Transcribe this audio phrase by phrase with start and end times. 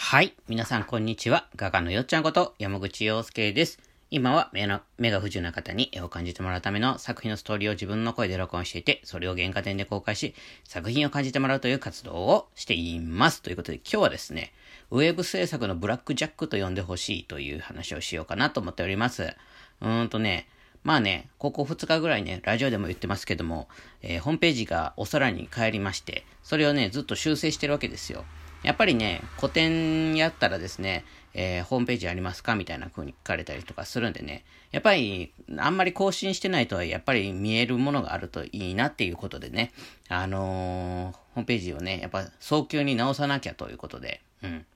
[0.00, 0.32] はい。
[0.48, 1.48] 皆さん、こんにちは。
[1.56, 3.78] 画家のよっちゃんこと、山口洋介です。
[4.10, 10.34] 今は目の目が不自由な方に絵を感じてもらうための作品のストーリーを自分の声で録音していて、それを原画展で公開し、
[10.64, 13.42] 作品を感じてもらうという活動をしています。
[13.42, 14.52] ということで、今日はですね、
[14.92, 19.34] ウェブ制作のブラックジャックと呼んでほしいという話をしようかなと思っております。
[19.80, 20.48] うーんとね、
[20.84, 23.68] まあね、ここ2日ぐらいね、ラジオでも言ってますけども、
[24.00, 28.24] えーホームページがお空に帰りまして、それをね、ずっと修正してるわけですよ。
[28.62, 31.04] やっぱりね、古典やったらですね、
[31.34, 39.72] えーホームページありますかみたいな風に書かれたりとかするんでね、やっぱり、あんまり更新してないとは、やっぱり見えるものがあるといいなっていうことでね、
[40.08, 44.66] あのーホームページをね、やっぱ早急に直さなきゃということで、うん。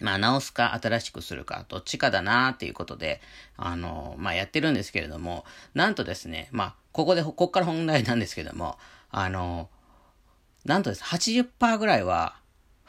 [0.00, 3.20] まあ、直すか新しくするか、どっちかだなっていうことで、
[3.56, 5.44] あの、まあ、やってるんですけれども、
[5.74, 8.78] なんとですね、まあ、ここで、こっから本題なんですけども、
[9.10, 9.68] あの、
[10.64, 12.39] なんとです、80%ぐらいは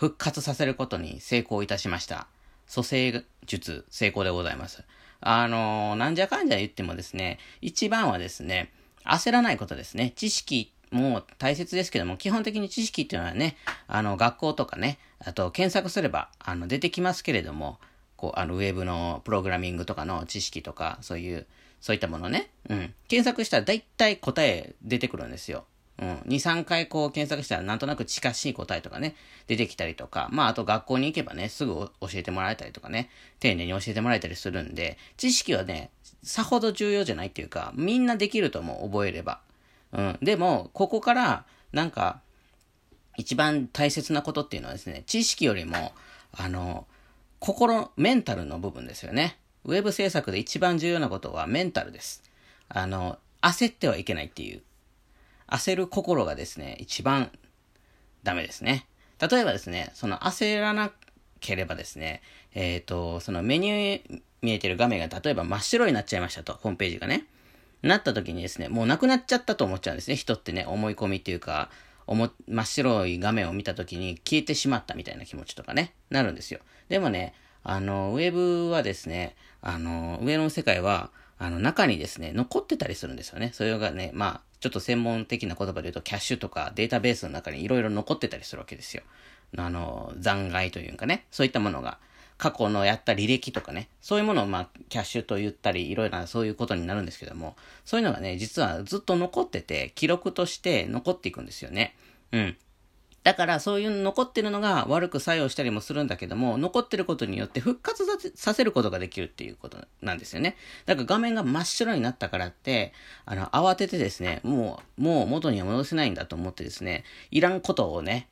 [0.01, 2.25] 復活させることに成功いたしました。
[2.65, 4.83] 蘇生術成功でございます。
[5.19, 8.71] あの、なんじゃかんじゃ言ってもですね、一番はですね、
[9.05, 10.11] 焦らないことですね。
[10.15, 17.77] 知識も大切ですけども、基本的に知識っていうのはね、あの、学校とかね、あと検索すれば、あの、出てきますけれども、
[18.15, 21.45] こう、あの、ウェブのプログラミングとかの知識とか、そういう、
[21.79, 22.93] そういったものね、うん。
[23.07, 25.65] 検索したら大体答え出てくるんですよ。
[26.01, 26.09] うん。
[26.09, 29.15] 2、3回こう検索したらなんとなく近しい答えとかね、
[29.47, 35.91] 出てきたりとか、まああと学校に行けばね、すぐ教えてもらえたりとかね、丁寧に教えてもらえたりするんで、知識はね、
[36.23, 39.41] さほど重要じゃないっていうか、みんなできると思う、覚えれば。
[39.93, 40.17] うん。
[40.21, 42.21] でも、ここから、なんか、
[43.17, 45.93] 一番大切なことっていうのはですね、知識よりも、
[46.31, 46.87] あの、
[47.39, 49.37] 心、メンタルの部分ですよね。
[49.65, 52.23] ウェブ制作で一番重要なことはメンタルです。
[52.69, 54.61] あの、焦ってはいけないっていう。
[55.51, 57.31] 焦る心がですね、一番
[58.23, 58.87] ダメですね。
[59.19, 60.91] 例えばですね、その焦らな
[61.39, 62.21] ければですね、
[62.53, 67.25] えっ、と、そのメニュー見えてる画面が例えば真っ白になっちゃいましたと、ホームページがね。
[67.81, 70.15] なった時にですね、もうなくなっちゃったと思っちゃうんですね。
[70.15, 71.69] 人ってね、思い込みっていうか、
[72.07, 72.29] 真
[72.61, 76.59] っ白い画面を見た時に消えてしまったみたいな気持ちとかね、なるんですよ。
[76.89, 83.51] でもね、あの、ウェブはですね、あの、上の世界は、あの、中にですね、残ってたりするんですよね。
[83.53, 89.03] それがね、まあ、ちょっと専門的な言葉で言うと、キャッシュとかデータベースの中にいろいろ残ってたりするわけですよ。
[89.57, 91.97] あの、残骸というかね、そういったものが。
[92.41, 97.55] 過去のやった履歴とかね、そういうものをまあ、キャッシュと言ったり、いろいろなそういうことになるんですけども、
[97.85, 101.95] そういうのがね、実はずっと残ってて、記録として残っていくんですよね。
[102.31, 102.57] うん。
[103.23, 108.03] だから、そういう残ってるのが悪く作用したりもするんだけども、残ってることによって復活
[108.35, 110.55] させることができるっていうことなんですよね。
[110.87, 112.93] だから画面が真っ白になったからって、
[113.25, 118.27] あの、慌ててですね、もう、もう元には戻せないんだと思ってですね、いらんことをね、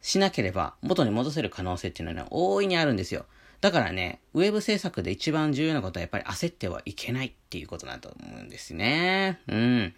[0.00, 3.26] しなければ元に戻せる可能性っていうのはね、大いにあるんですよ。
[3.60, 9.40] だからね、ウェブ制作で一番重要なことはやっぱり焦ってはいけないっていうことだと思うんですね。
[9.48, 9.94] うん。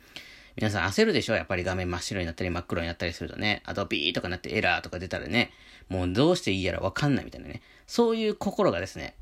[0.56, 1.34] 皆さん焦るでしょ？
[1.34, 3.62] やっぱり画面真っ白になったり真っ黒になったりするとね。
[3.66, 5.50] あとピーとかなってエラーとか出たらね、
[5.90, 7.60] もうどうしていいやらわかんないみたいなね。
[7.86, 9.14] そういう心がですね、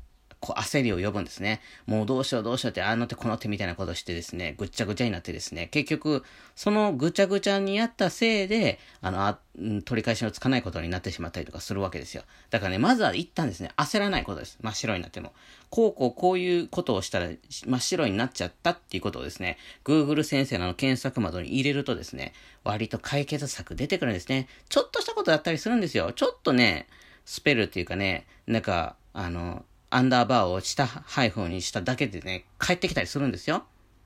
[0.45, 1.59] こう焦りを呼ぶんですね。
[1.87, 6.23] もうどうしようどうしようって、あの手この手みたいなことしてですね、ぐっちゃぐちゃになってですね、結局、
[6.55, 9.39] そのぐちゃぐちゃにやったせいで、あの、あ
[9.85, 12.21] 取り返しのつかないことになってしまったりとかするわけですよ。
[12.51, 14.59] だからね、まずは一旦ですね、焦らないことです。
[14.61, 15.33] 真っ白になっても。
[15.71, 24.47] こうこうこういうことをしたら真っ白になっちゃったっていうことをですね、Google 先生の検索窓に入れるとですね、割と解決策出てくるんですね。
[24.69, 26.13] ちょっとしたことだったりするんですよ。
[26.13, 26.87] ちょっとね、
[27.25, 33.63] スペルっていうかね、なんか、あの、アンダーバーを下ハイフンにしただけでね、帰ってきたりするんですよ。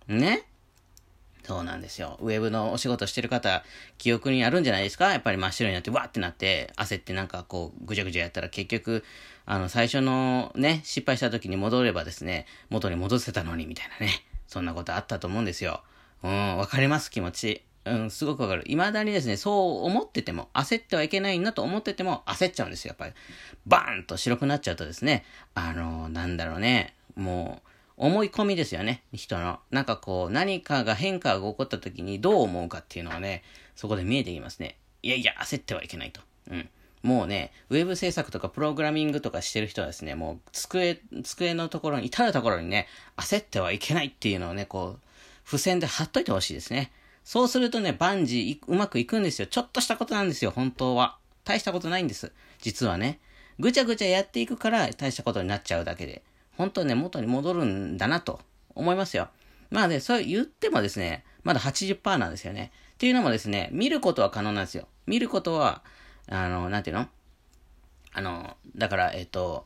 [0.08, 0.44] ね？
[1.42, 2.20] そうなんですよ。
[2.22, 3.64] ウェブのお仕事してる方、
[3.98, 5.12] 記憶にあるんじゃないですか？
[5.12, 9.04] やっぱり真っ白になって、わーってなって、焦ってなんかこう、ぐちゃぐちゃやったら結局、
[9.48, 14.12] あの、最初のね、失敗した時に戻ればですね、元に戻せたのに、みたいなね。
[14.46, 15.82] そんなことあったと思うんですよ。
[16.22, 17.64] うん、わかります、気持ち。
[17.86, 18.64] うん、すごくわかる。
[18.68, 23.14] 未だにですね、そう思ってても、焦ってはいけないなと思ってても、焦っちゃうんですよ、やっぱり。
[23.66, 29.60] バーンと白くなっちゃうとですね、あの、なんだろうね、もう、思い込みですよね、人の。
[29.72, 33.44] なんかこう、何かが変化が起こった時にどう思うかっていうのはね、
[33.76, 34.78] そこで見えてきますね。
[35.02, 36.22] いやいや、焦ってはいけないと。
[36.50, 36.70] うん。
[37.02, 45.00] もうね、ウェブ制作とかプログラミングとかしてる人はですね、もう机、机のところに、至るところにね、焦ってはいけないっていうのをね、こう、
[45.46, 46.92] 付箋で貼っといてほしいですね。
[47.24, 49.48] そうするとね、万事うまくいくんですよ。
[49.48, 51.18] ちょっとしたことなんですよ、本当は。
[51.44, 52.32] 大したことないんです。
[52.60, 53.20] 実はね。
[53.60, 56.24] ぐちゃぐちゃやっていくから大したことになっちゃうだけで。
[56.58, 58.40] 本当はね、元に戻るんだなと
[58.76, 59.30] 思いますよ。
[59.70, 62.72] まあね、そう言ってもですね、まだ80%なんですよね。
[62.94, 64.88] っていうのもですね、見ることは可能なんですよ。
[65.06, 65.84] 見ることは、
[66.28, 67.08] あの、なんていうの？
[68.12, 69.66] あの、だから、えっ、と、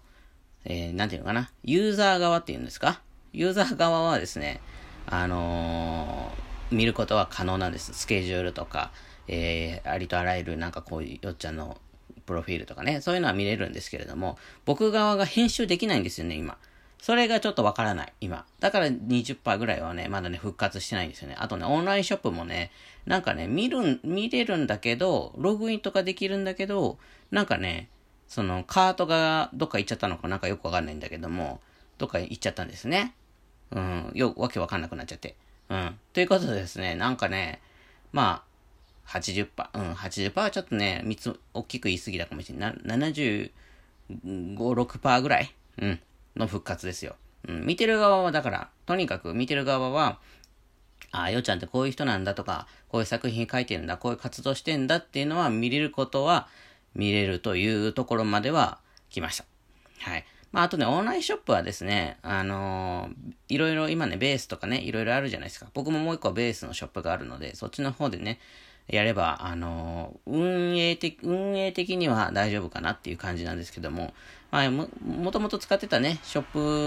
[0.65, 3.01] えー、なんていうのかな、ユーザー側っていうんですか？
[3.31, 4.61] ユーザー側はですね、
[5.07, 7.93] あのー、見ることは可能なんです。
[7.93, 8.91] スケジュールとか、
[9.27, 11.77] えー、ありとあらゆるなんかこういうよっちゃんの
[12.25, 16.57] プロフィールとかね、そういうのは見れるんですけれども、僕側が編集できないんですよね、今。
[16.99, 18.45] それがちょっとわからない、今。
[18.59, 21.35] だから20%ぐらいはね、まだね、復活してないんですよね。
[21.37, 22.71] あとね、オンラインショップもね、
[23.05, 26.97] なんかね、見る、見れるんだけど、ログインとかできるんだけど、
[27.29, 27.89] なんかね、
[28.27, 31.59] その、カートがどっか行っちゃったのかなんかよくわかんないんだけども、
[31.97, 33.13] どっか行っちゃったんですね。
[33.71, 35.35] うん、よ、わけわかんなくなっちゃって。
[36.13, 37.61] ということでですね、なんかね、
[38.11, 38.43] ま
[39.07, 42.73] あ、80%、うん、80%はちょっとね、3つ大きく言い過ぎたかもしれない。
[42.85, 43.51] 75、
[44.09, 45.99] 6%ぐらい、うん、
[46.35, 47.15] の復活ですよ。
[47.47, 50.19] うん、見てる側は、だから、とにかく見てる側は、
[51.11, 56.47] ああ、よちゃんってこういう人なんだとか、こういう作品書いてるんだ、こういう活動してんだっていうのは見れることは
[56.95, 58.79] 見れるというところまでは
[59.09, 59.45] 来ました。
[59.99, 60.25] はい。
[60.53, 65.65] まあ、あとね、オンラインショップはですね、あのー、いろいろ今ね、ベースとかね、いろいろあるじゃないですか。
[65.73, 68.39] 僕ももう一個ベースのショップがあるので、そっちの方でね、
[68.87, 74.13] やれば、あのー、運営的、運営的には大丈夫かなっていう感じなんですけども、
[74.51, 76.43] まあ、も、もともと使ってたね、ショッ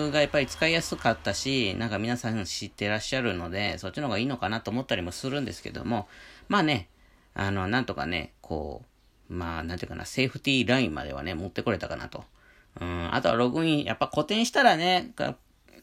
[0.06, 6.06] プがやっぱり使いやすかったし、なんか皆さん知ってらっしゃるので、そっちの方がいいのかなと思ったりもするんですけども、
[6.46, 6.88] まあね、
[7.34, 8.82] あの、なんとかね、こ
[9.28, 12.22] う、まあ、なんていうかな、セーフティーラインまではね、持ってこれたかなと。
[12.80, 15.12] うん、あとはログイン、やっぱ固定したらね、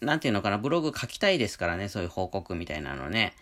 [0.01, 3.33] なんていうのかな、ブログ書きたいですからね、そういう報告みたいなのね。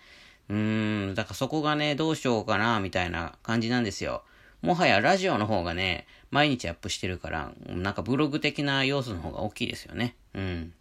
[0.49, 4.23] うーん、だからそこがね、どうしようかな、みたいな感じなんですよ。
[4.61, 10.15] もはやラジオの方がね、毎日アップしてるから、なんかブログ的な要素の方が大きいですよね。
[10.33, 10.73] うん。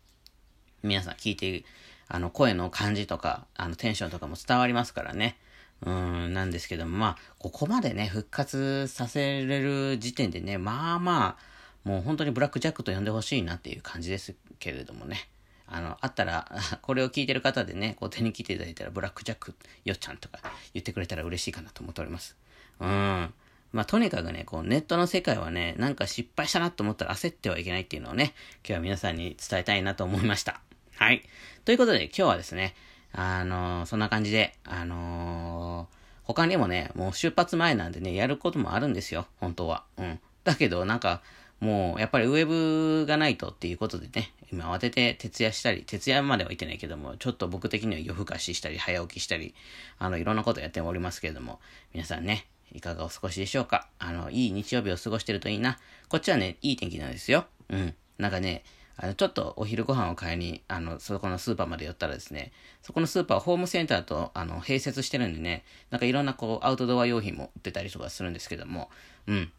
[0.82, 1.64] 皆さん聞いて、
[2.08, 5.36] あの、声の感じとか、あの、テンションとかも伝わりますからね。
[5.82, 11.49] うん、なんですけども、まあ、ここまでね、復活させれる時点でね、まあまあ、
[11.84, 15.28] もう本当にブラックジャックと呼んでほしいなっていう感じですけれどもね。
[15.66, 16.50] あの、あったら、
[16.82, 19.54] これを聞いてる方でね、こう手に来ていただいたら、ブラックジャック
[19.84, 20.40] よっちゃんとか
[20.74, 22.36] 言ってくれたら嬉しいかなと思っております。
[22.80, 23.32] うん。
[23.72, 28.34] まあ、とにかくね、こう、ネットの世界はね、なんか失敗したなと思ったら焦ってはいけないっていうのをね、
[28.64, 30.60] 今日は皆さんに伝えたいなと思いました。
[30.96, 31.22] はい。
[31.64, 32.74] ということで、今日はですね、
[33.12, 39.84] あのー、そんな感じで、あのー、他にもね、もう出発前なんでね、やることもあるんですよ、本当は。
[39.96, 40.20] うん。
[40.42, 41.22] だけど、なんか、
[41.60, 49.54] もう、やっぱりウェブがないとっていうことでね、今慌てて徹夜したり、徹夜までは行ってないけども、ちょっと僕的には夜更かししたり、早起きしたり、
[49.98, 51.60] あの、いろんなことやっておりますけれども、
[51.92, 53.88] 皆さんね、いかがお過ごしでしょうか？
[53.98, 55.78] あの、いい日曜日を過ごしてるといいな。
[56.08, 57.46] こっちはね、いい天気なんですよ。
[57.68, 57.94] うん。
[58.16, 58.64] なんかね、
[58.96, 62.52] あの、ちょっとお昼ご飯を買いに、あの、そこのスーパーまで寄ったらですね、
[62.82, 68.88] そこのスーパーホームセンターと、あの、併設してるんでね、なんかいろんなこう、アウトドア用品も売ってたりとかするんですけども、
[69.26, 69.52] うん。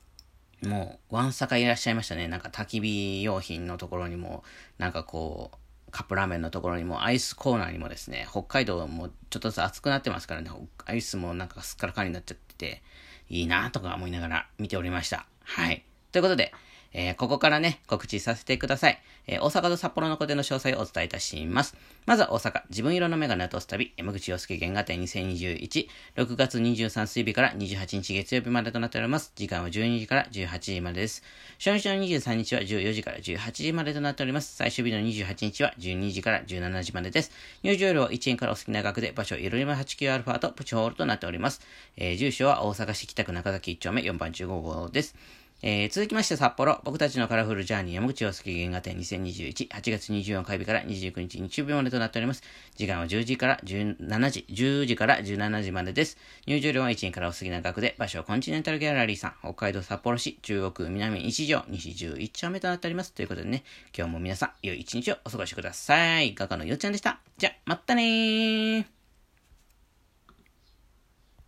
[0.62, 2.28] もう、ワンサカいらっしゃいましたね。
[2.28, 4.44] なんか焚き火用品のところにも、
[4.78, 5.58] なんかこう、
[5.92, 10.52] カップラーメンのところにも、アイスコーナーにもですね、北海道もちょっとずつ暑くなってますからね、
[10.86, 12.84] アイスもなんかすっからかんになっちゃってて、
[13.30, 15.26] いいなとか思いながら見ておりました。
[15.44, 15.84] はい。
[16.12, 16.54] ということで、
[16.94, 19.02] えー、ここからね、告知させてください。
[19.28, 21.76] えー、大阪と札幌の個展の詳細をお伝えいたします。
[22.06, 29.32] まずは大阪、自分色のメガネを落とす旅、山口洋介原画展2021、6月23水日から28日月曜日までとなっております。
[29.36, 31.24] 時間は12時から18時までです。
[31.60, 34.56] 初日の23日は14時から18時までとなっております。
[34.56, 37.32] 最終日の28日は12時から17時までです。
[37.64, 41.62] 入場料は1円からお好きな額で、場所、いろいろ89アルとプチホールとなっております。
[41.96, 45.16] えー、住所は大阪市北区中崎1丁目4番15号です。
[45.64, 52.42] えー、続きまして札幌、僕たちのカラフルジャーニー山口洋介原画展2021、8月24火曜日から29日日曜日までとなっております。
[52.76, 56.18] 時間は10時から17時、10時から17時までです。
[56.48, 63.14] 入場料は1円からお好きな額で、場所はコンチネンタルギャラリーさん、北海道札幌市、中央区南一条、西11丁目となっております。
[63.14, 63.64] ということでね、
[63.96, 66.34] 今日も皆さん、良い一日をお過ごしください。
[66.34, 67.20] 画家のよっちゃんでした。
[67.38, 69.01] じゃ、まったねー。